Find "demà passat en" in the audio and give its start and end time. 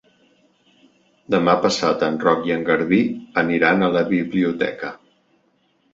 1.35-2.17